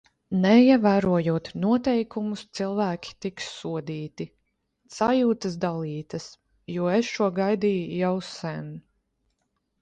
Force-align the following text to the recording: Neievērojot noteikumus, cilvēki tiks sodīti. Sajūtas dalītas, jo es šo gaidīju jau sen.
Neievērojot 0.43 1.49
noteikumus, 1.65 2.43
cilvēki 2.59 3.13
tiks 3.25 3.49
sodīti. 3.57 4.27
Sajūtas 4.95 5.59
dalītas, 5.67 6.27
jo 6.79 6.89
es 6.95 7.13
šo 7.19 7.29
gaidīju 7.43 7.87
jau 8.01 8.11
sen. 8.33 8.75